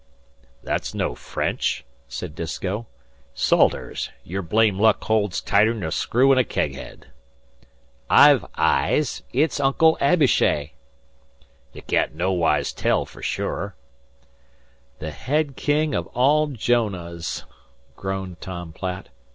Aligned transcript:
"That's 0.63 0.95
no 0.95 1.13
French," 1.13 1.85
said 2.07 2.33
Disko. 2.33 2.87
"Salters, 3.35 4.09
your 4.23 4.41
blame 4.41 4.79
luck 4.79 5.03
holds 5.03 5.39
tighter'n 5.41 5.83
a 5.85 5.91
screw 5.91 6.31
in 6.31 6.39
a 6.39 6.43
keg 6.43 6.73
head." 6.73 7.11
"I've 8.09 8.43
eyes. 8.57 9.21
It's 9.31 9.59
Uncle 9.59 9.99
Abishai." 10.01 10.71
"You 11.73 11.83
can't 11.83 12.15
nowise 12.15 12.73
tell 12.73 13.05
fer 13.05 13.21
sure." 13.21 13.75
"The 14.97 15.11
head 15.11 15.55
king 15.55 15.93
of 15.93 16.07
all 16.17 16.47
Jonahs," 16.47 17.43
groaned 17.95 18.41
Tom 18.41 18.73
Platt. 18.73 19.09